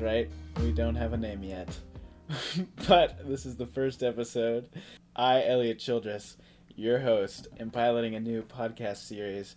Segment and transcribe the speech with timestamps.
[0.00, 0.30] That's right.
[0.64, 1.68] We don't have a name yet.
[2.88, 4.66] but this is the first episode.
[5.14, 6.38] I, Elliot Childress,
[6.74, 9.56] your host, am piloting a new podcast series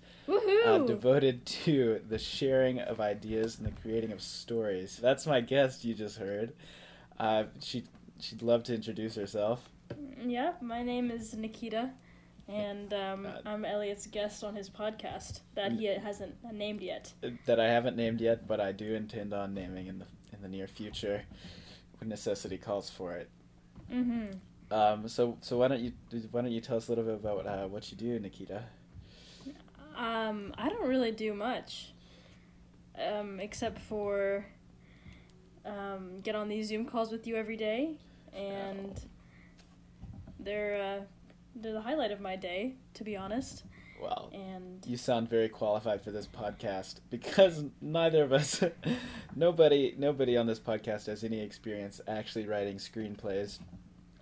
[0.66, 5.00] uh, devoted to the sharing of ideas and the creating of stories.
[5.02, 6.52] That's my guest you just heard.
[7.18, 7.86] Uh, she,
[8.20, 9.70] she'd love to introduce herself.
[10.26, 11.92] yeah, my name is Nikita,
[12.50, 17.14] and um, Uh, I'm Elliot's guest on his podcast that he hasn't named yet.
[17.46, 20.06] that I haven't named yet, but I do intend on naming in the
[20.44, 21.24] the near future
[22.00, 23.30] when necessity calls for it.
[23.92, 24.34] Mm-hmm.
[24.72, 25.92] Um, so so why don't you
[26.32, 28.64] why don't you tell us a little bit about uh, what you do, Nikita?
[29.96, 31.94] Um, I don't really do much,
[33.00, 34.46] um, except for
[35.66, 37.98] um, get on these Zoom calls with you every day,
[38.34, 39.00] and
[40.40, 41.04] they're uh,
[41.56, 43.64] they're the highlight of my day, to be honest.
[44.04, 48.62] Well, And you sound very qualified for this podcast because neither of us,
[49.36, 53.60] nobody nobody on this podcast has any experience actually writing screenplays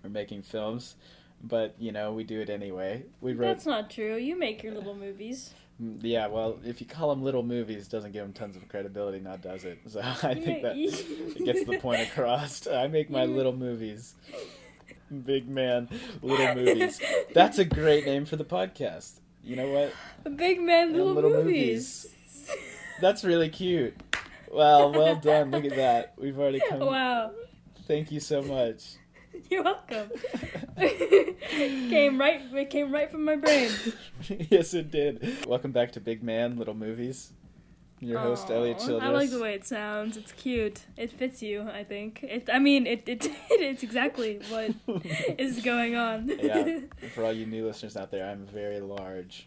[0.04, 0.94] or making films.
[1.42, 3.04] But you know we do it anyway.
[3.20, 4.16] We wrote that's not true.
[4.16, 5.52] You make your little movies.
[5.82, 9.18] Mm, Yeah, well, if you call them little movies, doesn't give them tons of credibility,
[9.18, 9.80] now does it?
[9.88, 12.68] So I think that it gets the point across.
[12.68, 14.14] I make my little movies.
[15.24, 15.88] Big man,
[16.22, 17.00] little movies.
[17.34, 19.18] That's a great name for the podcast.
[19.44, 19.92] You know what?
[20.24, 22.06] A big man, little, little movies.
[23.00, 23.96] That's really cute.
[24.52, 25.50] Well, well done.
[25.50, 26.14] Look at that.
[26.16, 26.80] We've already come.
[26.80, 27.32] Wow,
[27.86, 28.96] Thank you so much.
[29.50, 30.10] you're welcome.
[30.78, 33.70] came right, it came right from my brain.
[34.50, 35.46] yes, it did.
[35.46, 37.32] Welcome back to Big Man, Little Movies.
[38.04, 39.02] Your host, Elliot Childress.
[39.02, 40.16] I like the way it sounds.
[40.16, 40.80] It's cute.
[40.96, 41.62] It fits you.
[41.62, 42.22] I think.
[42.24, 42.50] It.
[42.52, 43.08] I mean, it.
[43.08, 43.30] It.
[43.50, 44.74] It's exactly what
[45.38, 46.28] is going on.
[46.42, 46.80] yeah,
[47.14, 49.46] for all you new listeners out there, I'm very large.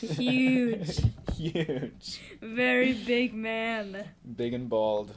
[0.00, 1.00] Huge.
[1.36, 2.20] Huge.
[2.40, 4.04] Very big man.
[4.36, 5.14] Big and bald.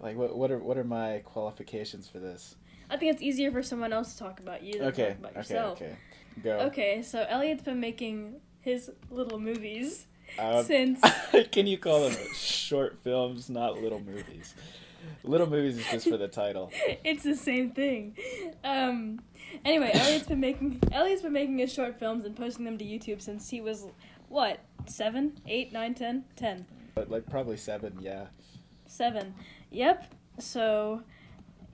[0.00, 2.56] Like what what are what are my qualifications for this?
[2.90, 5.08] I think it's easier for someone else to talk about you than Okay.
[5.10, 5.80] talk about Okay, yourself.
[5.82, 5.96] okay.
[6.42, 6.58] Go.
[6.68, 10.06] Okay, so Elliot's been making his little movies
[10.38, 11.00] Um, since.
[11.52, 14.54] can you call them short films, not little movies?
[15.22, 16.70] Little movies is just for the title.
[17.04, 18.16] it's the same thing.
[18.62, 19.20] Um,
[19.64, 23.20] anyway, Elliot's been making Elliot's been making his short films and posting them to YouTube
[23.22, 23.86] since he was
[24.28, 28.26] what seven, eight, nine, ten, ten, But like probably seven, yeah.
[28.86, 29.34] seven.
[29.70, 30.14] Yep.
[30.40, 31.02] So,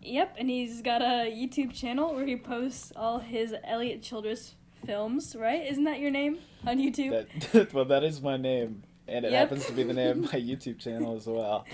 [0.03, 4.55] yep, and he's got a YouTube channel where he posts all his Elliot Childress
[4.87, 5.37] films.
[5.39, 5.67] Right?
[5.67, 7.27] Isn't that your name on YouTube?
[7.53, 9.41] That well, that is my name, and it Yep.
[9.41, 11.67] happens to be the name of my YouTube channel as well.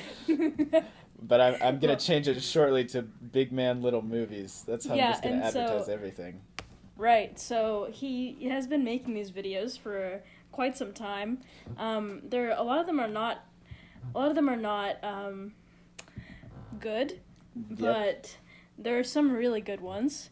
[1.22, 4.64] But I'm I'm gonna Well- change it shortly to Big Man Little Movies.
[4.66, 6.40] That's how Yeah, I'm just gonna and so- advertise everything.
[6.98, 7.38] Right.
[7.38, 10.22] So he has been making these videos for
[10.52, 11.40] quite some time.
[11.76, 13.44] Um, there, a lot of them are not,
[14.14, 15.52] a lot of them are not um,
[16.80, 17.20] good,
[17.54, 18.36] but
[18.78, 20.30] there are some really good ones,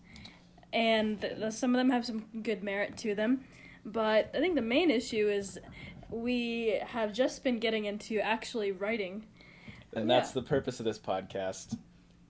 [0.74, 3.44] and th- th- some of them have some good merit to them.
[3.86, 5.58] But I think the main issue is
[6.10, 9.24] we have just been getting into actually writing.
[9.94, 10.42] And that's Yeah.
[10.42, 11.78] the purpose of this podcast.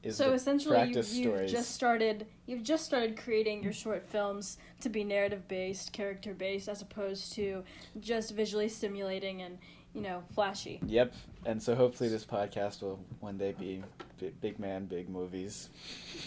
[0.03, 1.50] Is so essentially, you've, you've stories.
[1.50, 2.27] just started.
[2.44, 7.33] You've just started creating your short films to be narrative based, character based, as opposed
[7.34, 7.65] to
[8.00, 9.56] just visually stimulating and
[9.94, 10.78] you know flashy.
[10.84, 11.15] Yep,
[11.47, 13.83] and so hopefully this podcast will one day be
[14.19, 15.71] bi- Big Man, Big Movies.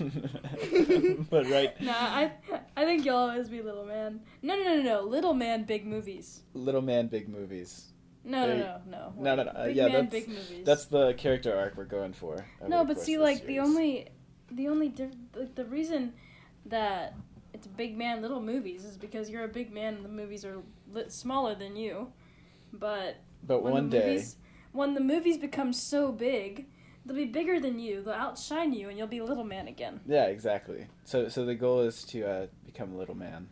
[1.30, 2.32] but right, Nah, I
[2.76, 4.20] I think you'll always be little man.
[4.42, 5.00] No, no, no, no, no.
[5.02, 6.42] Little man, big movies.
[6.54, 7.86] Little Man, Big Movies.
[8.24, 9.22] No, no, There- no, no.
[9.22, 10.64] No, no, no, uh, Big yeah, man, that's- big movies.
[10.64, 12.44] That's the character arc we're going for.
[12.66, 14.08] no, but see, like the only,
[14.50, 16.12] the only diff- like the reason
[16.66, 17.14] that
[17.54, 20.56] it's big man little movies is because you're a big man and the movies are
[20.92, 22.12] lit smaller than you,
[22.72, 23.16] but
[23.46, 24.36] But one day, movies,
[24.72, 26.66] when the movies become so big,
[27.06, 28.02] they'll be bigger than you.
[28.02, 30.00] They'll outshine you, and you'll be little man again.
[30.06, 30.86] yeah, exactly.
[31.04, 33.48] So, so the goal is to uh, become a little man.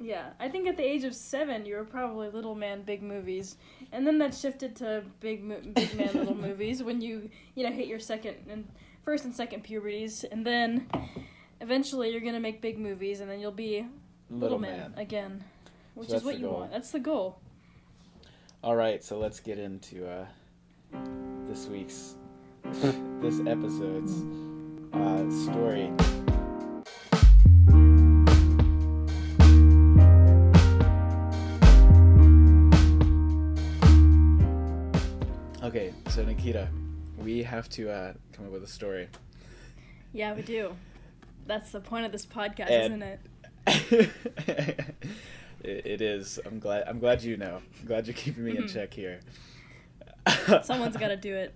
[0.00, 3.56] Yeah, I think at the age of seven, you were probably little man, big movies,
[3.92, 7.70] and then that shifted to big, mo- big man, little movies when you, you know,
[7.72, 8.66] hit your second and
[9.04, 10.88] first and second puberties, and then
[11.60, 13.86] eventually you're gonna make big movies, and then you'll be
[14.30, 14.78] Little, little, man.
[14.90, 14.94] man.
[14.96, 15.44] again,
[15.94, 16.58] which that's is what you goal.
[16.60, 16.72] want.
[16.72, 17.38] That's the goal.
[18.64, 20.26] All right, so let's get into uh,
[21.46, 22.16] this week's,
[23.20, 24.22] this episode's
[24.92, 25.90] uh, story.
[35.62, 36.68] Okay, so Nikita,
[37.18, 39.08] we have to uh, come up with a story.
[40.12, 40.76] Yeah, we do.
[41.46, 43.20] That's the point of this podcast, And- isn't it?
[45.62, 46.38] it, it is.
[46.44, 46.84] I'm glad.
[46.86, 47.62] I'm glad you know.
[47.80, 48.72] I'm glad you're keeping me in Mhm.
[48.72, 49.20] check here.
[50.62, 51.54] Someone's got to do it.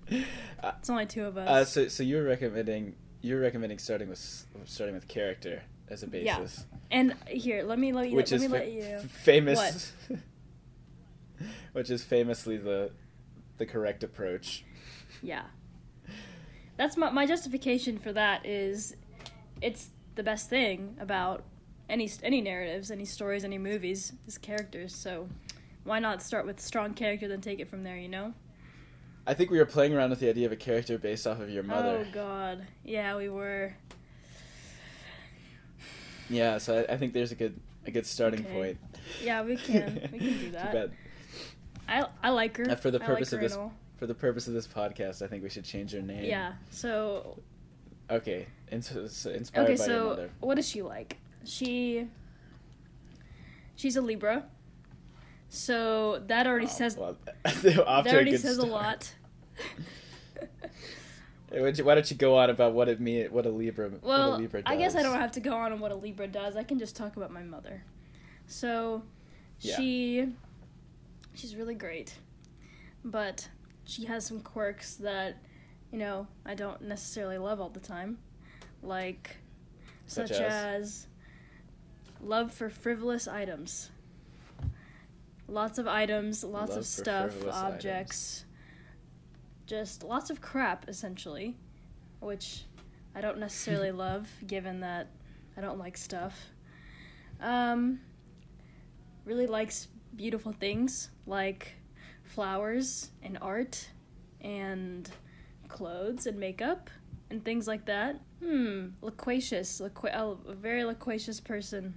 [0.63, 1.49] It's only two of us.
[1.49, 6.65] Uh, so, so you're recommending you're recommending starting with starting with character as a basis.
[6.71, 6.79] Yeah.
[6.91, 8.17] and here, let me let you.
[8.17, 8.99] which let is me fa- let you.
[9.09, 9.93] famous,
[11.73, 12.91] which is famously the
[13.59, 14.65] the correct approach.
[15.23, 15.45] Yeah.
[16.77, 18.95] That's my my justification for that is,
[19.61, 21.45] it's the best thing about
[21.89, 24.95] any any narratives, any stories, any movies is characters.
[24.95, 25.29] So,
[25.85, 27.97] why not start with strong character, then take it from there?
[27.97, 28.35] You know.
[29.29, 31.51] I think we were playing around with the idea of a character based off of
[31.51, 32.05] your mother.
[32.09, 32.67] Oh God.
[32.85, 33.75] Yeah, we were.
[36.31, 38.53] Yeah, so I, I think there's a good a good starting Okay.
[38.53, 38.79] point.
[39.23, 40.09] Yeah, we can.
[40.13, 40.73] We can do Too that.
[40.73, 40.93] bad.
[41.89, 42.71] I I like her.
[42.71, 43.59] Uh, for the purpose like of this
[43.97, 46.25] for the purpose of this podcast, I think we should change her name.
[46.25, 46.55] Yeah.
[46.71, 47.39] So
[48.11, 48.47] Okay.
[48.71, 49.11] Inspired
[49.55, 49.55] okay.
[49.55, 50.31] by your So mother.
[50.41, 51.17] what is she like?
[51.45, 52.09] She.
[53.77, 54.45] She's a Libra.
[55.51, 59.15] So that already Oh, says well, that already says a lot.
[61.51, 63.51] Hey, why don't you- Why don't you go on about what it mean, what a
[63.51, 64.71] Libra, what a Well, Libra does?
[64.71, 66.57] I guess I don't have to go on on what a Libra does.
[66.57, 67.85] I can just talk about my mother.
[68.47, 69.03] So,
[69.61, 69.77] Yeah.
[69.77, 70.29] she,
[71.35, 72.15] she's really great,
[73.03, 73.49] but
[73.85, 75.37] she has some quirks that,
[75.91, 78.19] you know, I don't necessarily love all the time,
[78.83, 79.37] like
[80.07, 80.53] Such such, as?
[80.83, 81.07] as
[82.21, 83.91] love for frivolous items.
[85.51, 88.45] Lots of items, lots Love of stuff, objects.
[89.69, 91.55] Just lots of crap, essentially.
[92.21, 92.65] Which
[93.15, 95.09] I don't necessarily love, given that
[95.57, 96.37] I don't like stuff.
[97.41, 98.01] Um,
[99.25, 99.87] really likes
[100.17, 101.75] beautiful things like
[102.25, 103.89] flowers and art
[104.41, 105.09] and
[105.69, 106.91] clothes and makeup
[107.31, 108.21] and things like that.
[108.43, 111.95] Hmm, loquacious, loqu- oh, a very loquacious person.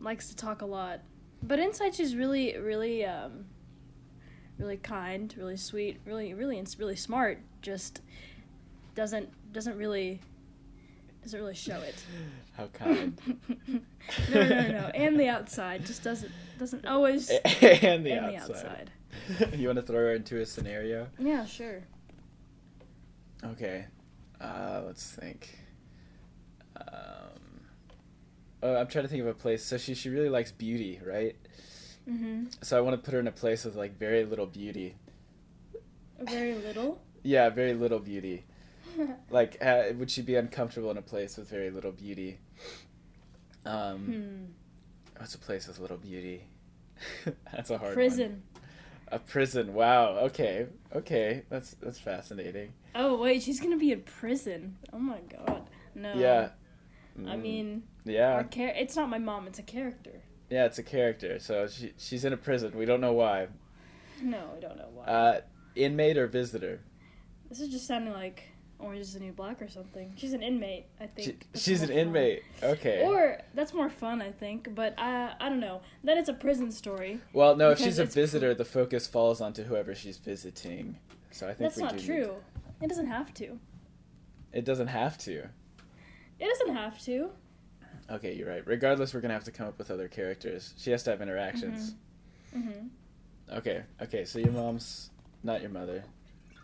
[0.00, 1.00] Likes to talk a lot.
[1.42, 3.44] But inside she's really, really, um,
[4.60, 7.40] really kind, really sweet, really, really, really smart.
[7.62, 8.02] Just
[8.94, 10.20] doesn't doesn't really
[11.22, 12.02] doesn't really show it.
[12.56, 13.18] How kind.
[13.68, 14.90] no, no, no, no.
[14.94, 17.30] And the outside just doesn't doesn't always.
[17.60, 18.90] and the and outside.
[19.28, 19.58] the outside.
[19.58, 21.08] you want to throw her into a scenario?
[21.18, 21.82] Yeah, sure.
[23.44, 23.86] Okay.
[24.40, 25.58] Uh, let's think.
[26.76, 27.60] Um,
[28.62, 29.64] oh, I'm trying to think of a place.
[29.64, 31.36] So she she really likes beauty, right?
[32.10, 32.44] Mm-hmm.
[32.62, 34.96] So I want to put her in a place with like very little beauty.
[36.20, 37.00] Very little.
[37.22, 38.44] Yeah, very little beauty.
[39.30, 42.38] Like, uh, would she be uncomfortable in a place with very little beauty?
[43.66, 45.20] Um, hmm.
[45.20, 46.44] what's a place with little beauty?
[47.52, 47.94] that's a hard one.
[47.94, 48.42] Prison.
[49.08, 49.74] A prison.
[49.74, 50.16] Wow.
[50.26, 50.66] Okay.
[50.94, 51.42] Okay.
[51.50, 52.72] That's that's fascinating.
[52.94, 54.76] Oh wait, she's gonna be in prison.
[54.92, 55.68] Oh my god.
[55.94, 56.14] No.
[56.14, 56.48] Yeah.
[57.18, 58.42] I Mm, mean, Yeah.
[58.44, 59.46] char- it's not my mom.
[59.46, 60.22] It's a character.
[60.50, 60.66] Yeah.
[60.66, 61.38] It's a character.
[61.38, 62.72] So she she's in a prison.
[62.76, 63.48] We don't know why.
[64.22, 65.04] No, I don't know why.
[65.04, 65.40] Uh,
[65.74, 66.80] inmate or visitor?
[67.48, 68.44] this is just sounding like
[68.78, 70.12] Orange is the New Black or something.
[70.16, 71.46] She's an inmate, I think.
[71.54, 71.96] She, she's an fun.
[71.98, 72.42] inmate.
[72.62, 73.02] Okay.
[73.04, 74.74] Or that's more fun, I think.
[74.74, 75.80] But I, I don't know.
[76.04, 77.20] Then it's a prison story.
[77.32, 77.70] well, no.
[77.70, 80.98] If she's a visitor, the focus falls onto whoever she's visiting.
[81.30, 82.34] So I think That's not true.
[82.36, 83.58] need- It doesn't have to.
[84.52, 85.48] it doesn't have to.
[86.38, 87.30] It doesn't have to.
[88.10, 88.66] Okay, you're right.
[88.66, 90.74] Regardless, we're gonna have to come up with other characters.
[90.76, 91.94] She has to have interactions.
[92.56, 92.88] Mm-hmm.
[93.58, 94.24] Okay, okay.
[94.24, 95.10] So your mom's
[95.42, 96.02] not your mother.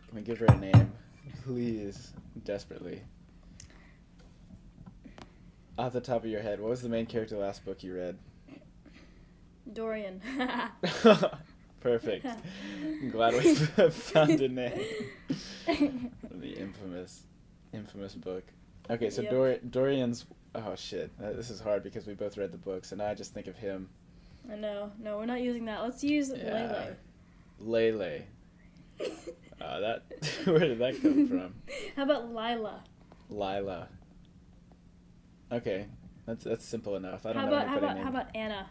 [0.09, 0.93] Can we give her a name,
[1.45, 2.12] please,
[2.45, 3.00] desperately?
[5.79, 8.17] Off the top of your head, what was the main character last book you read?
[9.73, 10.21] Dorian.
[11.81, 12.26] Perfect.
[12.83, 13.55] I'm glad we
[13.91, 14.81] found a name.
[15.67, 17.23] the infamous,
[17.73, 18.45] infamous book.
[18.88, 19.31] Okay, so Yep.
[19.31, 20.25] Dor- Dorian's.
[20.59, 23.35] Oh shit, Uh, this is hard because we both read the books, and I just
[23.35, 23.89] think of him.
[24.51, 24.91] I know.
[24.99, 25.83] No, we're not using that.
[25.83, 26.95] Let's use Yeah.
[27.61, 27.93] Lele.
[27.93, 28.23] Lele.
[29.59, 30.03] Uh, that.
[30.45, 31.55] Where did that come from?
[31.97, 32.85] How about Lila?
[33.31, 33.89] Lila.
[35.51, 35.87] Okay,
[36.27, 37.25] that's that's simple enough.
[37.25, 38.69] I don't How know about how about how about Anna?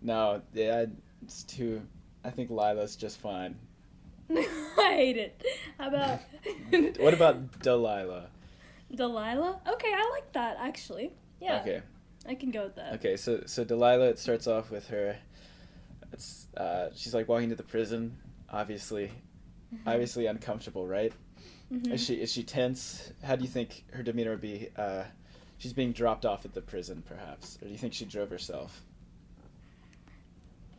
[0.00, 0.86] No, yeah,
[1.22, 1.82] it's too.
[2.24, 3.56] I think Lila's just fine.
[4.30, 4.46] I
[4.96, 5.42] hate it.
[5.78, 6.20] How about
[6.98, 8.28] What about Delilah?
[8.94, 9.60] Delilah?
[9.68, 11.12] Okay, I like that actually.
[11.40, 11.82] Yeah, Okay.
[12.26, 12.94] I can go with that.
[12.94, 14.08] Okay, so so Delilah.
[14.08, 15.16] It starts off with her.
[16.12, 18.16] It's uh, she's like walking to the prison.
[18.50, 19.10] Obviously,
[19.74, 19.80] Mhm.
[19.86, 21.12] obviously uncomfortable, right?
[21.72, 21.92] Mhm.
[21.92, 23.12] Is she is she tense?
[23.22, 24.68] How do you think her demeanor would be?
[24.76, 25.04] Uh,
[25.58, 28.84] she's being dropped off at the prison, perhaps, or do you think she drove herself?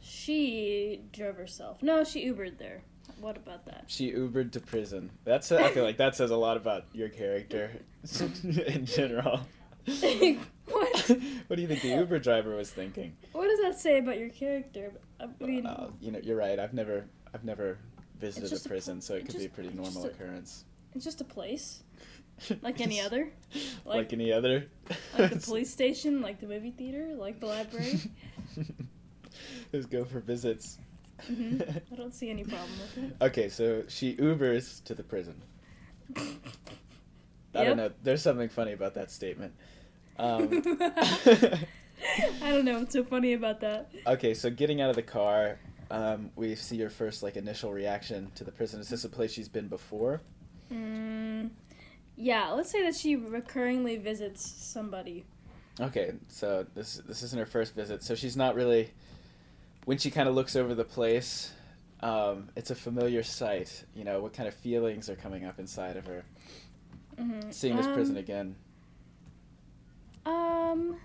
[0.02, 1.82] She drove herself.
[1.82, 2.82] No, she Ubered there.
[3.20, 3.86] What about that?
[3.88, 5.12] She Ubered to prison.
[5.24, 7.72] That's I feel like that says a lot about your character
[8.44, 9.42] in general.
[9.86, 11.12] what?
[11.48, 13.16] what do you think the Uber driver was thinking?
[13.34, 14.92] What does that say about your character?
[15.20, 16.60] I mean, Uh, you know, you're right.
[16.60, 17.78] I've never, I've never
[18.20, 20.66] visited a prison, a pl- so it could just, be a pretty normal a, occurrence.
[20.96, 21.84] It's just a place,
[22.62, 23.30] like any other.
[23.86, 24.66] Like, like any other.
[25.18, 28.00] like the police station, like the movie theater, like the library.
[29.72, 30.78] Just go for visits.
[31.24, 31.62] Mm-hmm.
[31.94, 33.16] I don't see any problem with it.
[33.22, 35.42] Okay, so she Ubers to the prison.
[36.18, 36.22] I
[37.54, 37.68] yep.
[37.68, 37.92] don't know.
[38.04, 39.54] There's something funny about that statement.
[40.18, 40.50] Um,
[42.42, 43.92] I don't know what's so funny about that.
[44.06, 48.32] Okay, so getting out of the car, um, we see your first like initial reaction
[48.36, 48.80] to the prison.
[48.80, 50.22] Is this a place she's been before?
[50.72, 51.52] Mm,
[52.16, 55.26] yeah, let's say that she recurringly visits somebody.
[55.80, 58.92] Okay, so this this isn't her first visit, so she's not really.
[59.86, 61.52] When she kind of looks over the place,
[62.02, 63.86] um, it's a familiar sight.
[63.96, 66.24] You know, what kind of feelings are coming up inside of her?
[67.18, 67.52] Mm-hmm.
[67.52, 68.56] Seeing this um, prison again.
[70.26, 70.98] Um,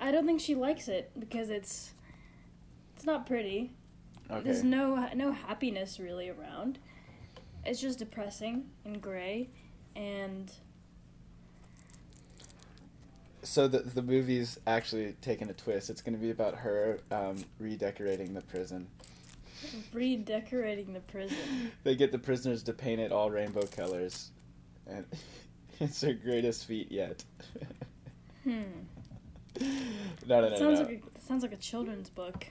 [0.00, 1.92] I don't think she likes it because it's
[2.96, 3.72] it's not pretty.
[4.30, 4.42] Okay.
[4.42, 6.80] There's no no happiness really around.
[7.64, 9.48] It's just depressing and gray,
[9.94, 10.52] and.
[13.46, 15.88] So the the movie's actually taking a twist.
[15.88, 18.88] It's going to be about her um, redecorating the prison.
[19.92, 21.36] Redecorating the prison.
[21.84, 24.30] they get the prisoners to paint it all rainbow colors,
[24.88, 25.06] and
[25.80, 27.24] it's her greatest feat yet.
[28.42, 28.62] hmm.
[30.26, 30.58] No, no, no.
[30.58, 30.86] Sounds no.
[30.86, 32.46] like a, sounds like a children's book.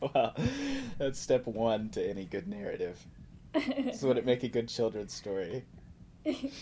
[0.00, 0.34] well,
[0.98, 2.98] that's step one to any good narrative.
[3.94, 5.64] so would it make a good children's story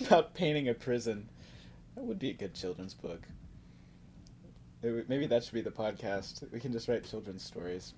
[0.05, 1.29] about painting a prison?
[1.95, 3.23] That would be a good children's book.
[4.83, 6.51] Maybe that should be the podcast.
[6.53, 7.95] We can just write children's stories.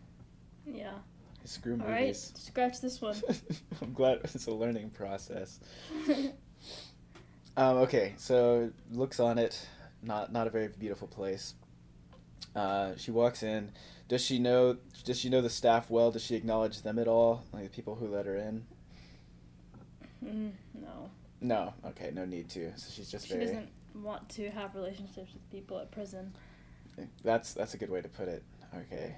[0.65, 0.93] Yeah.
[1.45, 1.87] Screw movies.
[1.87, 3.17] All right, scratch this one.
[3.83, 5.61] I'm glad it's a learning process.
[7.57, 9.67] um, okay, so looks on it
[10.07, 11.55] not not a very beautiful place.
[12.55, 13.73] Uh, she walks in.
[14.09, 14.77] Does she know?
[15.05, 16.11] Does she know the staff well?
[16.11, 17.45] Does she acknowledge them at all?
[17.53, 18.65] Like the people who let her in?
[20.25, 21.11] Mm, no.
[21.41, 21.75] No.
[21.85, 22.11] Okay.
[22.15, 22.73] No need to.
[22.77, 23.47] So she's just she very.
[23.47, 23.69] She doesn't
[24.03, 26.33] want to have relationships with people at prison.
[27.23, 28.43] That's that's a good way to put it.
[28.75, 29.17] Okay.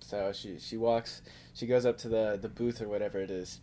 [0.00, 1.22] So she she walks.
[1.54, 3.60] She goes up to the the booth or whatever it is.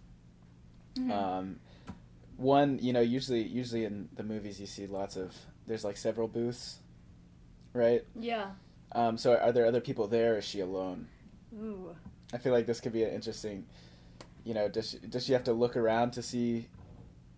[0.95, 1.11] Mm-hmm.
[1.11, 1.59] Um,
[2.37, 5.35] one you know usually usually in the movies you see lots of
[5.67, 6.79] there's like several booths,
[7.73, 8.03] right?
[8.19, 8.51] Yeah.
[8.91, 10.35] Um, so are there other people there?
[10.35, 11.07] Or is she alone?
[11.53, 11.95] Ooh.
[12.33, 13.65] I feel like this could be an interesting.
[14.43, 16.67] You know, does she, does she have to look around to see,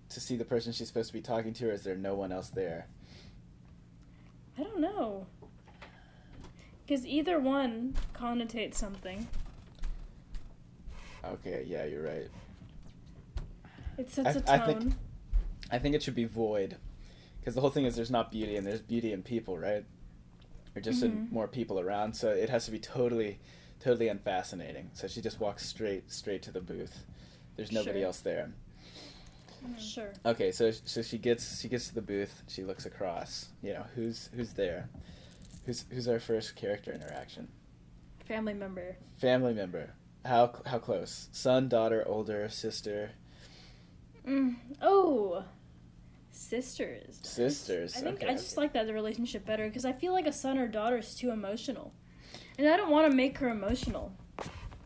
[0.09, 2.31] to see the person she's supposed to be talking to, or is there no one
[2.31, 2.87] else there?
[4.57, 5.27] I don't know.
[6.85, 9.27] Because either one connotates something.
[11.23, 12.29] Okay, yeah, you're right.
[13.97, 14.43] It sets I, a tone.
[14.47, 14.93] I think,
[15.71, 16.77] I think it should be void
[17.39, 19.85] because the whole thing is there's not beauty and there's beauty in people, right?
[20.75, 21.17] Or just mm-hmm.
[21.17, 23.39] in more people around, so it has to be totally,
[23.79, 24.89] totally unfascinating.
[24.93, 27.05] So she just walks straight, straight to the booth.
[27.55, 28.07] There's nobody sure.
[28.07, 28.51] else there.
[29.65, 29.79] Mm-hmm.
[29.79, 30.13] Sure.
[30.25, 32.43] Okay, so so she gets she gets to the booth.
[32.47, 33.49] She looks across.
[33.61, 34.89] You know who's who's there.
[35.65, 37.47] Who's who's our first character interaction?
[38.25, 38.97] Family member.
[39.19, 39.93] Family member.
[40.25, 41.29] How how close?
[41.31, 43.11] Son, daughter, older, sister.
[44.27, 44.55] Mm.
[44.81, 45.43] Oh,
[46.31, 47.19] sisters.
[47.21, 47.95] Sisters.
[47.95, 50.33] I think okay, I just like that the relationship better because I feel like a
[50.33, 51.93] son or daughter is too emotional,
[52.57, 54.11] and I don't want to make her emotional.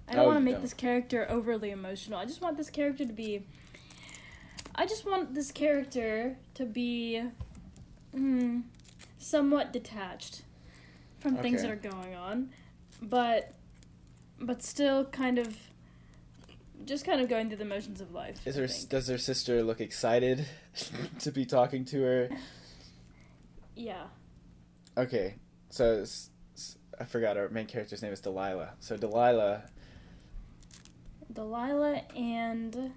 [0.10, 0.62] I don't oh, want to make no.
[0.62, 2.20] this character overly emotional.
[2.20, 3.46] I just want this character to be.
[4.80, 7.22] I just want this character to be,
[8.16, 8.64] mm,
[9.18, 10.44] somewhat detached
[11.20, 11.42] from okay.
[11.42, 12.52] things that are going on,
[13.02, 13.54] but,
[14.40, 15.54] but still kind of
[16.86, 18.48] just kind of going through the motions of life.
[18.48, 20.48] Is her does her sister look excited
[21.20, 22.30] to be talking to her?
[23.76, 24.08] Yeah.
[24.98, 25.36] Okay,
[25.70, 26.04] so
[27.00, 28.72] I forgot our main character's name is Delilah.
[28.82, 29.64] So Delilah.
[31.32, 32.92] Delilah and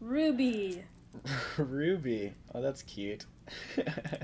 [0.00, 0.84] Ruby.
[1.58, 2.32] Ruby.
[2.54, 3.26] Oh, that's cute.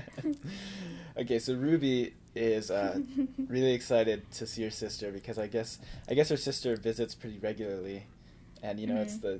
[1.17, 2.99] okay, so Ruby is uh,
[3.47, 7.39] really excited to see her sister because I guess I guess her sister visits pretty
[7.39, 8.07] regularly
[8.63, 9.03] and you know mm-hmm.
[9.03, 9.39] it's the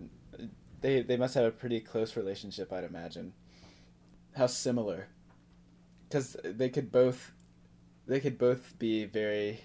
[0.81, 3.33] they they must have a pretty close relationship, I'd imagine.
[4.36, 5.07] How similar?
[6.07, 7.31] Because they could both
[8.05, 9.62] they could both be very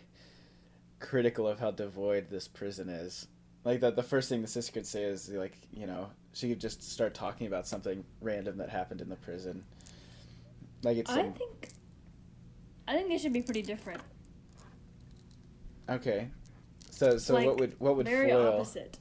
[1.01, 3.27] critical of how devoid this prison is.
[3.65, 6.61] Like that, the first thing the sister could say is like, you know, she could
[6.61, 9.65] just start talking about something random that happened in the prison.
[10.83, 11.11] Like it's.
[11.11, 11.71] I think.
[12.87, 14.01] I think they should be pretty different.
[15.91, 16.29] Okay,
[16.91, 18.55] so so like, what would what would very foil?
[18.55, 18.99] opposite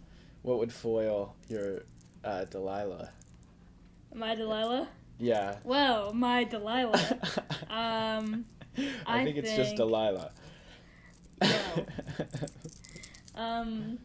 [0.48, 1.84] what would foil your
[2.24, 3.10] uh, Delilah?
[4.16, 4.88] My Delilah?
[5.20, 5.58] Yeah.
[5.66, 7.20] Well, my Delilah.
[7.70, 8.46] um,
[9.06, 10.32] I, I think it's just Delilah.
[11.42, 11.86] No.
[13.36, 14.00] um,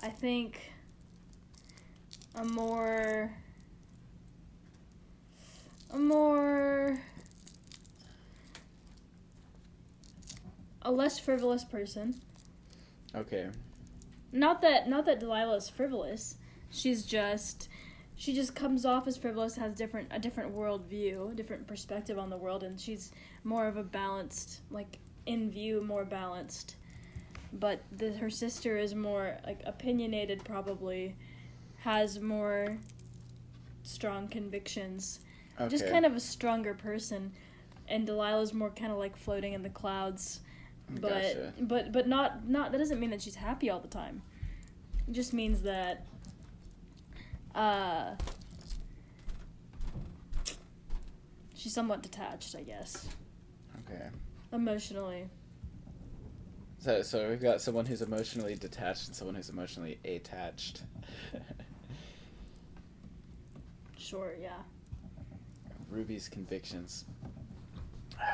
[0.00, 0.60] I think
[2.36, 3.32] a more
[5.90, 7.00] a more
[10.82, 12.14] a less frivolous person.
[13.14, 13.48] Okay.
[14.32, 16.36] Not that not that Delilah is frivolous.
[16.70, 17.68] She's just
[18.16, 22.18] she just comes off as frivolous, has different a different world view, a different perspective
[22.18, 23.12] on the world, and she's
[23.44, 26.76] more of a balanced, like in view, more balanced.
[27.52, 31.16] But the, her sister is more like opinionated, probably,
[31.86, 32.76] has more
[33.84, 35.20] strong convictions,
[35.60, 35.68] Okay.
[35.68, 37.32] just kind of a stronger person.
[37.86, 40.40] And Delilah's more kind of like floating in the clouds,
[40.90, 41.52] but Gotcha.
[41.60, 44.22] but but not not that doesn't mean that she's happy all the time.
[45.06, 46.04] It just means that
[47.54, 48.16] uh
[51.54, 53.06] she's somewhat detached, I guess,
[53.88, 54.08] Okay.
[54.52, 55.28] emotionally.
[56.78, 60.82] So, so we've got someone who's emotionally detached and someone who's emotionally attached.
[64.06, 64.62] Sure, yeah.
[65.90, 67.04] Ruby's convictions.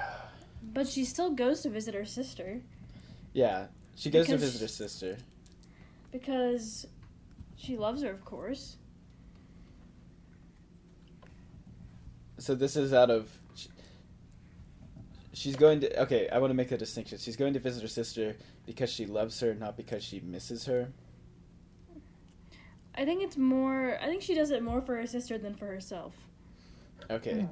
[0.65, 2.61] But she still goes to visit her sister
[3.35, 5.17] Yeah, she goes to visit her sister.
[6.13, 6.87] because
[7.57, 8.77] she loves her, of course.
[12.39, 13.29] So this is out of.
[13.57, 13.67] sh-
[15.33, 16.03] She's going to.
[16.03, 17.19] Okay, I want to make a distinction.
[17.19, 18.37] She's going to visit her sister
[18.67, 20.93] because she loves her, not because she misses her.
[22.95, 23.99] I think it's more.
[24.01, 26.15] I think she does it more for her sister than for herself.
[27.11, 27.47] Okay.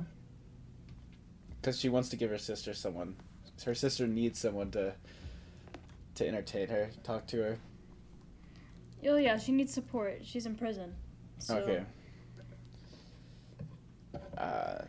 [1.61, 3.17] Because she wants to give her sister someone.
[3.65, 4.95] Her sister needs someone to.
[6.17, 7.59] to entertain her, talk to her.
[9.07, 10.21] Oh yeah, she needs support.
[10.25, 10.95] She's in prison.
[11.39, 11.83] So, Okay.
[14.37, 14.83] Uh,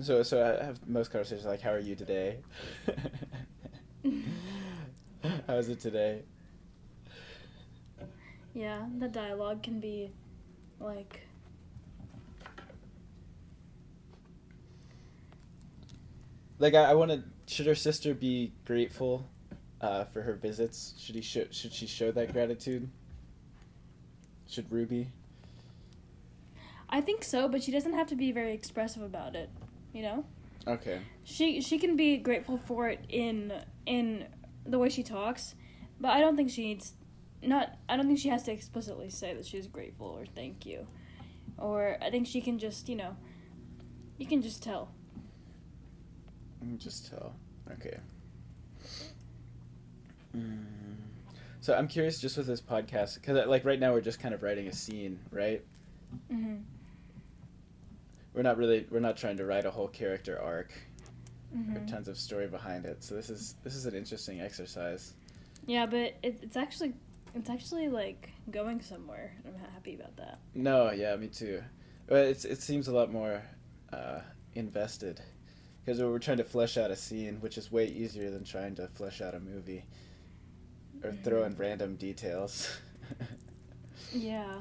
[0.00, 2.38] so so I have most conversations like, "How are you today?"
[5.46, 6.22] How is it today?
[8.54, 10.12] Yeah, the dialogue can be
[10.80, 11.20] like
[16.58, 17.22] Like I, I want to.
[17.46, 19.26] Should her sister be grateful
[19.80, 20.94] uh, for her visits?
[20.98, 22.88] Should he show, Should she show that gratitude?
[24.46, 25.08] Should Ruby?
[26.88, 29.48] I think so, but she doesn't have to be very expressive about it.
[29.92, 30.24] You know,
[30.66, 31.00] Okay.
[31.24, 33.52] she she can be grateful for it in
[33.86, 34.26] in
[34.66, 35.54] the way she talks,
[35.98, 36.92] but I don't think she needs
[37.42, 37.76] not.
[37.88, 40.86] I don't think she has to explicitly say that she's grateful or thank you,
[41.58, 43.16] or I think she can just you know,
[44.18, 44.90] you can just tell.
[46.78, 47.34] Just tell.
[47.72, 47.98] Okay.
[50.36, 50.94] Mm.
[51.60, 54.42] So I'm curious, just with this podcast, because like right now we're just kind of
[54.42, 55.62] writing a scene, right?
[56.30, 56.56] hmm
[58.34, 60.72] We're not really we're not trying to write a whole character arc
[61.52, 63.02] hmm or tons of story behind it.
[63.02, 65.14] So this is this is an interesting exercise.
[65.66, 66.94] Yeah, but it, it's actually
[67.34, 69.32] it's actually like going somewhere.
[69.46, 70.38] I'm happy about that.
[70.54, 71.62] No, yeah, me too.
[72.06, 73.42] But it's it seems a lot more
[73.92, 74.20] uh,
[74.54, 75.20] invested
[75.84, 78.88] because we're trying to flesh out a scene, which is way easier than trying to
[78.88, 79.84] flesh out a movie
[81.02, 82.68] or throw in random details.
[84.12, 84.54] Yeah.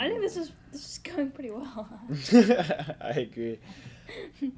[0.00, 1.88] I think this is this is going pretty well.
[3.00, 3.58] I agree.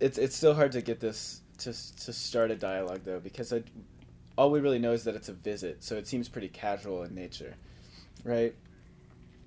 [0.00, 3.64] It's it's still hard to get this to to start a dialogue though because I,
[4.38, 7.12] all we really know is that it's a visit, so it seems pretty casual in
[7.12, 7.56] nature,
[8.22, 8.54] right?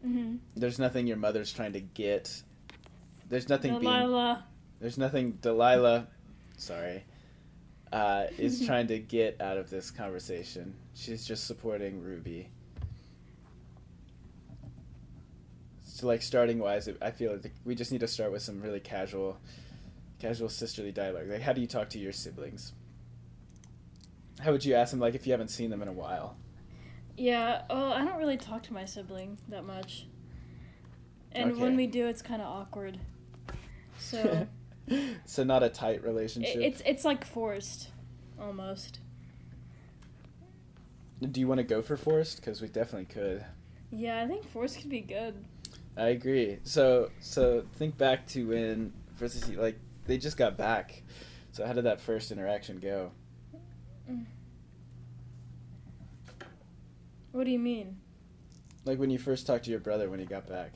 [0.04, 2.44] hmm There's nothing your mother's trying to get.
[3.30, 4.44] There's nothing being Delilah.
[4.82, 6.08] There's nothing Delilah,
[6.58, 7.06] sorry,
[7.94, 10.76] uh, is trying to get out of this conversation.
[10.94, 12.50] She's just supporting Ruby.
[15.84, 18.82] So, like starting wise, I feel like we just need to start with some really
[18.82, 19.38] casual,
[20.20, 21.30] casual sisterly dialogue.
[21.30, 22.74] Like, how do you talk to your siblings?
[24.42, 26.36] How would you ask them, like, if you haven't seen them in a while?
[27.18, 27.64] Yeah.
[27.70, 30.08] Well, I don't really talk to my sibling that much,
[31.32, 33.00] and when we do, it's kind of awkward.
[34.00, 34.48] So
[35.26, 36.62] so not a tight it, relationship.
[36.62, 37.90] it's it's like forced,
[38.40, 39.00] almost.
[41.22, 42.38] Do you want to go for Forrest?
[42.38, 43.46] Because we definitely could.
[43.92, 45.36] Yeah, I think forced could be good.
[45.96, 46.60] I agree.
[46.64, 49.78] So so think back to when versus like
[50.08, 51.04] they just got back.
[51.52, 53.12] So how did that first interaction go?
[57.32, 57.98] What do you mean?
[58.86, 60.74] Like when you first talked to your brother when he got back.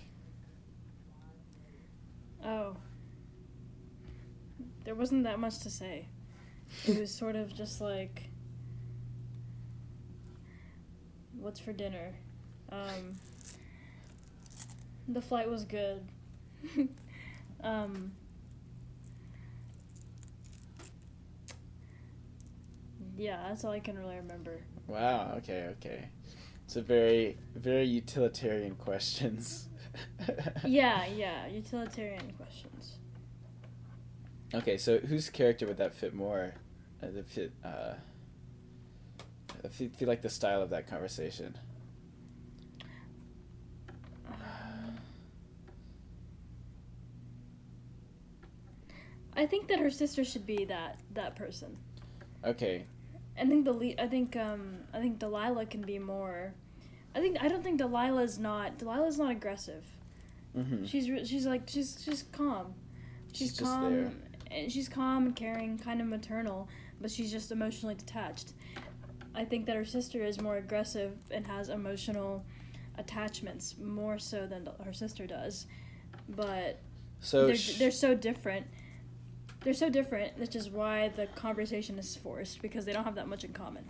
[2.43, 2.77] Oh.
[4.83, 6.07] There wasn't that much to say.
[6.87, 8.29] It was sort of just like,
[11.37, 12.13] what's for dinner?
[12.71, 13.17] Um,
[15.07, 16.07] the flight was good.
[17.63, 18.11] um,
[23.17, 24.59] yeah, that's all I can really remember.
[24.87, 25.33] Wow.
[25.37, 25.67] Okay.
[25.77, 26.09] Okay.
[26.65, 29.69] It's a very very utilitarian questions.
[30.65, 31.05] yeah.
[31.05, 31.47] Yeah.
[31.47, 32.97] Utilitarian questions.
[34.53, 34.77] Okay.
[34.77, 36.53] So whose character would that fit more?
[37.01, 37.51] Uh, that fit.
[37.63, 37.93] Uh,
[39.63, 41.57] I feel, feel like the style of that conversation.
[49.37, 51.77] I think that her sister should be that that person.
[52.43, 52.85] Okay.
[53.39, 56.53] I think the le- I think um I think Delilah can be more.
[57.13, 59.83] I think I don't think Delilah's not Delilah's not aggressive.
[60.57, 60.85] Mm-hmm.
[60.85, 62.73] She's re- she's like she's she's calm.
[63.33, 64.15] She's, She's calm
[64.51, 66.69] and she's calm and caring, kind of maternal,
[67.01, 68.53] but she's just emotionally detached.
[69.33, 72.45] I think that her sister is more aggressive and has emotional
[72.97, 75.67] attachments more so than her sister does.
[76.29, 76.79] But
[77.19, 78.67] So they're, sh- they're so different.
[79.65, 83.27] They're so different, which is why the conversation is forced because they don't have that
[83.27, 83.83] much in common.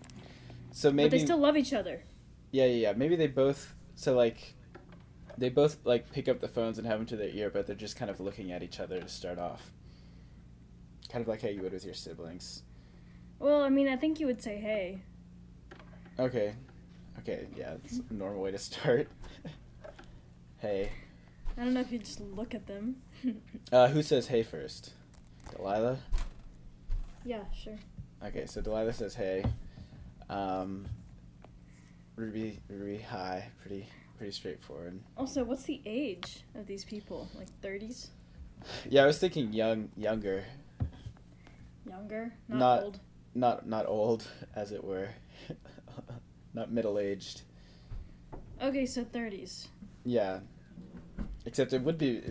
[0.72, 2.02] so maybe but they still love each other.
[2.52, 2.94] Yeah, yeah, yeah.
[2.96, 3.76] Maybe they both.
[3.96, 4.54] So like,
[5.38, 7.76] they both like pick up the phones and have them to their ear, but they're
[7.76, 9.74] just kind of looking at each other to start off.
[11.10, 12.64] Kind of like how you would with your siblings.
[13.38, 15.02] Well, I mean, I think you would say, "Hey."
[16.18, 16.56] Okay,
[17.20, 19.10] okay, yeah, it's a normal way to start.
[20.60, 20.90] hey,
[21.58, 23.02] I don't know if you just look at them.
[23.74, 24.94] uh, who says hey first?
[25.56, 25.98] Delilah.
[27.26, 27.78] yeah, sure.
[28.24, 29.44] Okay, so Delilah says hey.
[30.30, 30.86] Um,
[32.16, 33.50] Ruby, Ruby, hi.
[33.62, 33.88] Pretty,
[34.18, 35.00] pretty straightforward.
[35.18, 37.28] Also, what's the age of these people?
[37.38, 38.08] Like 30s?
[38.90, 40.44] Yeah, I was thinking young, younger,
[41.88, 42.34] Younger?
[42.50, 43.00] Not, Not- old?
[43.36, 45.10] not not old, as it were,
[46.54, 47.42] not middle aged.
[48.62, 49.68] Okay, so 30s.
[50.04, 50.40] Yeah.
[51.46, 52.22] Except it would be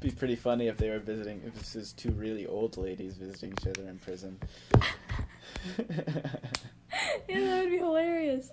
[0.00, 3.52] be pretty funny if they were visiting if this is two really old ladies visiting
[3.52, 4.38] each other in prison.
[5.78, 8.50] yeah, that would be hilarious.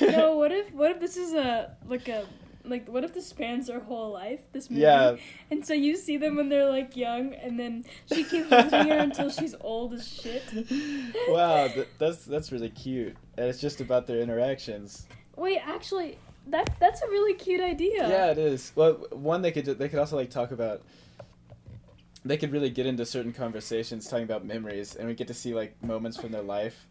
[0.00, 2.26] No, what if what if this is a like a
[2.64, 4.40] like what if this spans their whole life?
[4.52, 5.16] This movie, Yeah.
[5.50, 8.98] and so you see them when they're like young, and then she keeps visiting her
[8.98, 10.42] until she's old as shit.
[11.28, 13.16] wow, th- that's that's really cute.
[13.36, 15.06] And it's just about their interactions.
[15.36, 18.08] Wait, actually, that that's a really cute idea.
[18.08, 18.72] Yeah, it is.
[18.74, 20.82] Well, one they could they could also like talk about.
[22.26, 25.52] They could really get into certain conversations talking about memories, and we get to see
[25.54, 26.86] like moments from their life.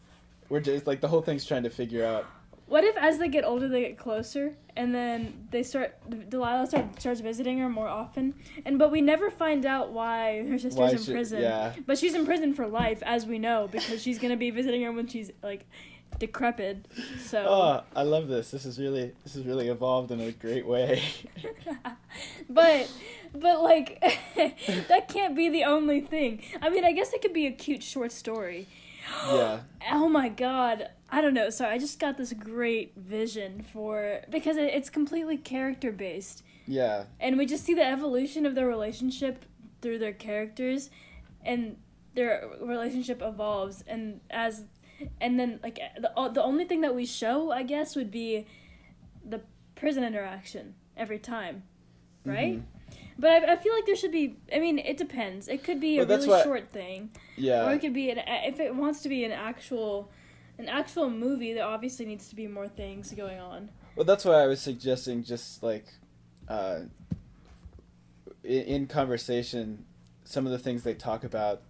[0.50, 2.26] We're just like the whole thing's trying to figure out.
[2.68, 5.98] What if as they get older they get closer and then they start
[6.30, 8.34] Delilah start, starts visiting her more often
[8.66, 11.42] and but we never find out why her sister's Why in she- prison.
[11.42, 11.74] yeah.
[11.86, 14.82] But she's in prison for life as we know because she's going to be visiting
[14.84, 15.66] her when she's like
[16.20, 16.86] decrepit.
[17.20, 18.52] So Oh, I love this.
[18.52, 21.02] This is really this is really evolved in a great way.
[22.50, 22.90] but
[23.34, 24.00] but like
[24.88, 26.42] that can't be the only thing.
[26.62, 28.68] I mean, I guess it could be a cute short story.
[29.28, 29.60] Yeah.
[29.92, 30.88] Oh my god.
[31.10, 31.50] I don't know.
[31.50, 36.42] Sorry, I just got this great vision for because it, it's completely character based.
[36.68, 37.04] yeah.
[37.20, 39.46] and we just see the evolution of their relationship
[39.82, 40.90] through their characters
[41.44, 41.76] and
[42.16, 44.64] their relationship evolves and as
[45.22, 48.46] and then like the, the only thing that we show i guess would be
[49.28, 49.42] the
[49.76, 51.64] prison interaction every time
[52.26, 52.64] right Mhm.
[53.20, 55.98] but I, I feel like there should be i mean it depends it could be
[56.00, 57.66] Well, a really why- short thing Yeah.
[57.68, 60.10] or it could be an if it wants to be an actual
[60.58, 64.36] an actual movie there obviously needs to be more things going on Well, that's why
[64.44, 65.86] I was suggesting just like
[66.48, 66.82] uh,
[68.44, 69.86] in, in conversation,
[70.24, 71.62] some of the things they talk about,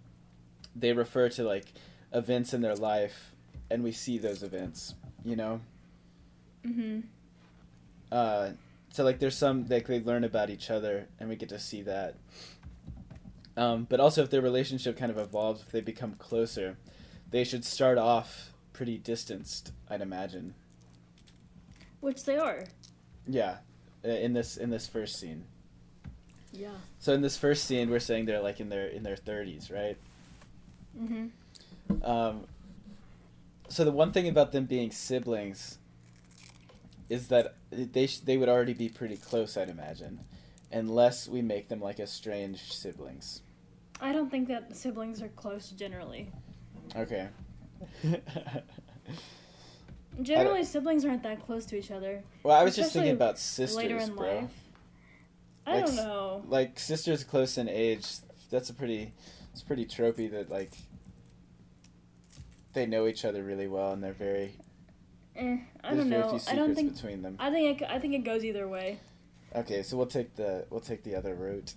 [0.75, 1.65] they refer to like
[2.13, 3.33] events in their life,
[3.69, 4.95] and we see those events.
[5.25, 5.61] You know,
[6.65, 6.99] mm-hmm
[8.11, 8.51] uh,
[8.91, 11.81] so like there's some like they learn about each other, and we get to see
[11.83, 12.15] that.
[13.55, 16.77] Um, but also, if their relationship kind of evolves, if they become closer,
[17.29, 19.71] they should start off pretty distanced.
[19.89, 20.55] I'd imagine.
[22.01, 22.65] which they are
[23.27, 23.57] Yeah,
[24.05, 25.45] uh, in this in this first scene.
[26.51, 29.69] yeah So in this first scene, we're saying they're like in their in their thirties,
[29.71, 29.97] right?
[30.97, 31.27] mm-hmm
[32.03, 32.45] Um,
[33.67, 35.77] so the one thing about them being siblings
[37.09, 40.19] is that they sh- they would already be pretty close, I'd imagine,
[40.71, 43.41] unless we make them like estranged siblings.
[44.01, 46.31] I don't think that siblings are close generally.
[46.95, 47.27] Okay.
[50.21, 52.23] Generally, siblings aren't that close to each other.
[52.43, 54.27] well, I was just thinking about sisters, later in bro.
[54.41, 54.51] life.
[55.65, 56.43] I Like don't know.
[56.47, 58.05] Like sisters close in age.
[58.51, 59.13] That's a pretty.
[59.53, 60.71] It's pretty tropey that like.
[62.73, 64.55] They know each other really well, and they're very.
[65.35, 66.37] Eh, I don't know.
[66.37, 66.95] few I don't think.
[66.95, 67.37] between them.
[67.39, 68.99] I think it, I think it goes either way.
[69.55, 71.73] Okay, so we'll take the we'll take the other route.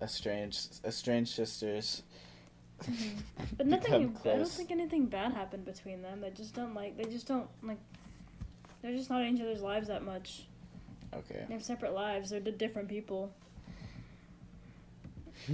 [0.00, 2.02] Estranged estranged sisters.
[2.82, 3.18] Mm-hmm.
[3.56, 4.16] But nothing.
[4.24, 6.20] I don't think anything bad happened between them.
[6.20, 6.96] They just don't like.
[6.96, 7.78] They just don't like.
[8.82, 10.44] They're just not in each other's lives that much.
[11.12, 11.44] Okay.
[11.48, 12.30] They have separate lives.
[12.30, 13.32] They're different people.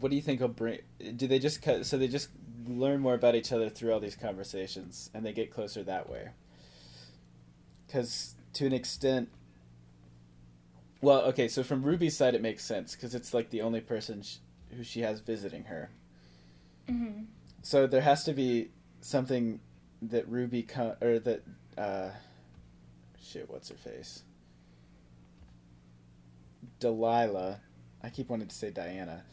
[0.00, 0.80] what do you think will bring?
[1.16, 1.86] Do they just cut?
[1.86, 2.28] So they just
[2.66, 6.28] learn more about each other through all these conversations, and they get closer that way.
[7.86, 9.30] Because to an extent,
[11.00, 14.22] well, okay, so from Ruby's side, it makes sense because it's like the only person
[14.22, 14.36] sh-
[14.76, 15.90] who she has visiting her.
[16.88, 17.22] Mm-hmm.
[17.62, 19.60] So there has to be something
[20.02, 21.42] that Ruby con- or that
[21.76, 22.10] uh,
[23.22, 23.48] shit.
[23.48, 24.22] What's her face?
[26.80, 27.60] Delilah.
[28.02, 29.24] I keep wanting to say Diana.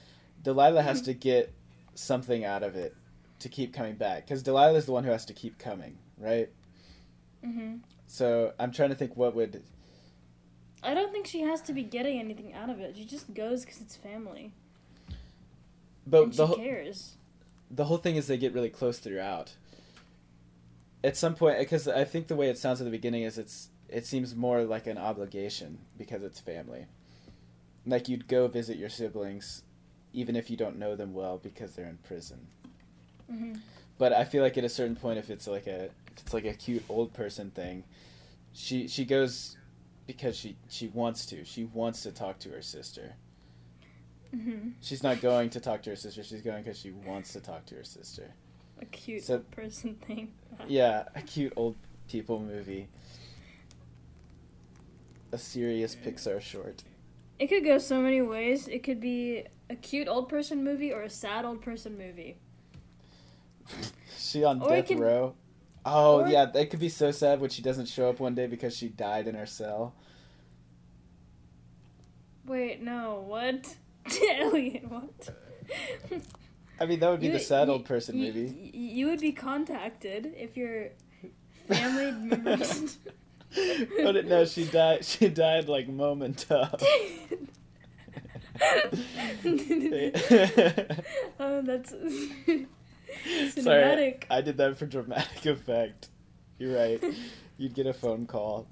[0.46, 1.52] Delilah has to get
[1.96, 2.96] something out of it
[3.40, 6.50] to keep coming back because Delilah is the one who has to keep coming, right?
[7.44, 7.78] Mm-hmm.
[8.08, 9.64] So I'm trying to think what would.
[10.84, 12.96] I don't think she has to be getting anything out of it.
[12.96, 14.54] She just goes because it's family.
[16.06, 17.16] But and the she whole cares.
[17.72, 19.54] the whole thing is they get really close throughout.
[21.04, 23.70] At some point, because I think the way it sounds at the beginning is it's
[23.90, 26.86] it seems more like an obligation because it's family.
[27.84, 29.64] Like you'd go visit your siblings,
[30.16, 32.48] even if you don't know them well because they're in prison.
[33.32, 33.56] Mm-hmm.
[33.98, 36.46] But I feel like at a certain point, if it's like a if it's like
[36.46, 37.84] a cute old person thing,
[38.54, 39.58] she she goes
[40.08, 41.44] because she she wants to.
[41.46, 43.14] She wants to talk to her sister.
[44.36, 44.70] Mm-hmm.
[44.82, 46.24] She's not going to talk to her sister.
[46.24, 48.32] She's going because she wants to talk to her sister.
[48.82, 50.34] A cute So- person thing.
[50.70, 51.76] Yeah, a cute old
[52.08, 52.88] people movie.
[55.34, 56.84] A serious Pixar short.
[57.40, 58.68] It could go so many ways.
[58.70, 62.38] It could be a cute old person movie or a sad old person movie.
[64.18, 65.36] she on Or death could- row.
[65.86, 68.48] Oh or- yeah, that could be so sad when she doesn't show up one day
[68.48, 69.94] because she died in her cell.
[72.46, 73.76] Wait, no, what?
[74.40, 75.30] Elliot, what?
[76.80, 78.72] I mean, that would be You- the sad you- old person you- movie.
[78.74, 80.90] You would be contacted if your
[81.68, 82.98] family members.
[84.04, 85.06] but it, no, she died.
[85.06, 86.68] She died like momento.
[91.40, 91.90] oh, that's
[92.50, 92.68] Sorry,
[93.54, 94.24] cinematic.
[94.30, 96.10] I did that for dramatic effect.
[96.58, 97.04] You're right.
[97.58, 98.68] You'd get a phone call.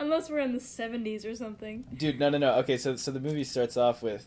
[0.00, 1.84] Unless we're in the seventies or something.
[1.96, 2.54] Dude, no, no, no.
[2.56, 4.26] Okay, so so the movie starts off with,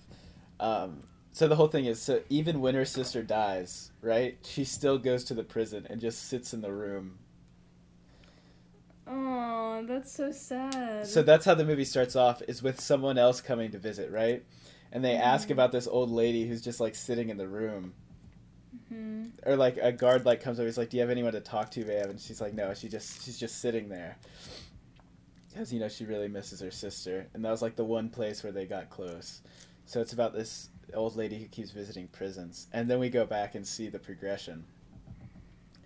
[0.60, 4.38] um, so the whole thing is so even when her sister dies, right?
[4.44, 7.18] She still goes to the prison and just sits in the room.
[9.08, 11.06] Oh, that's so sad.
[11.06, 14.44] So that's how the movie starts off is with someone else coming to visit, right?
[14.92, 15.52] And they ask Mhm.
[15.52, 17.94] about this old lady who's just like sitting in the room.
[18.92, 19.32] Mhm.
[19.46, 21.72] Or like a guard like comes over, he's like, "Do you have anyone to talk
[21.72, 24.18] to, babe?" And she's like, "No, she just she's just sitting there."
[25.50, 28.44] Because you know she really misses her sister, and that was like the one place
[28.44, 29.42] where they got close.
[29.86, 33.56] So it's about this old lady who keeps visiting prisons, and then we go back
[33.56, 34.66] and see the progression.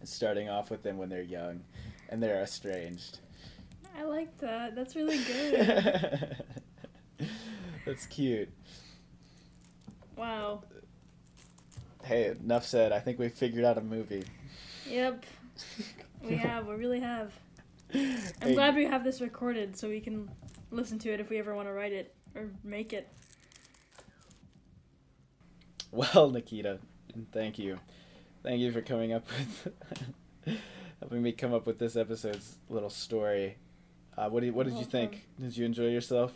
[0.04, 1.62] Starting off with them when they're young,
[2.10, 3.20] and they're estranged.
[3.98, 4.76] I like that.
[4.76, 6.36] That's really good.
[7.86, 8.50] That's cute.
[10.16, 10.64] wow.
[12.04, 12.92] Hey, enough said.
[12.92, 14.24] I think we figured out a movie.
[14.88, 15.26] Yep.
[16.22, 16.68] We have.
[16.68, 17.32] We really have.
[17.94, 18.02] I'm
[18.42, 20.30] Hey, glad we have this recorded so we can
[20.70, 23.08] listen to it if we ever want to write it or make it.
[25.92, 26.80] Well, Nikita,
[27.32, 27.80] thank you.
[28.44, 29.74] Thank you for coming up with
[31.00, 33.58] helping me come up with this episode's little story.
[34.18, 35.28] Uh, what do you, what did you think?
[35.40, 36.34] Did you enjoy yourself?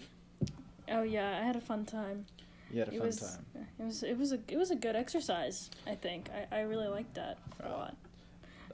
[0.90, 2.26] Oh yeah, I had a fun time.
[2.72, 3.46] You had a it fun was time.
[3.80, 5.70] it was it was a it was a good exercise.
[5.88, 7.96] I think I, I really liked that a lot.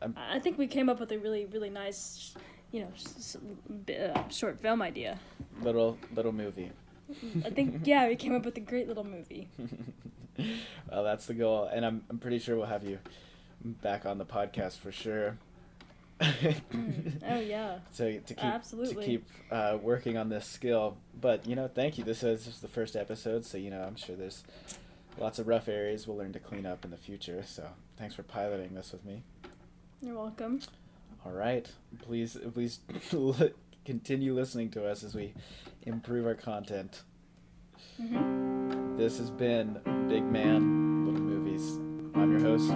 [0.02, 2.34] I'm- I I think we came up with a really really nice,
[2.72, 3.38] you know, s-
[3.90, 5.20] s- uh, short film idea.
[5.62, 6.72] Little little movie.
[7.46, 9.50] I think yeah, we came up with a great little movie.
[10.92, 13.00] well, that's the goal, and I'm I'm pretty sure we'll have you
[13.64, 15.38] back on the podcast for sure.
[16.20, 17.22] Mm.
[17.28, 17.80] Oh yeah.
[17.92, 18.96] So to keep Absolutely.
[18.96, 22.04] to keep uh, working on this skill, but you know, thank you.
[22.04, 24.44] This is just the first episode, so you know, I'm sure there's
[25.18, 27.44] lots of rough areas we'll learn to clean up in the future.
[27.46, 29.24] So thanks for piloting this with me.
[30.02, 30.62] You're welcome.
[31.26, 31.70] All right,
[32.02, 32.80] please please
[33.86, 35.34] continue listening to us as we
[35.84, 37.04] improve our content.
[37.98, 38.59] hmm
[39.00, 41.78] This has been Big Man Little Movies.
[42.16, 42.70] I'm your host,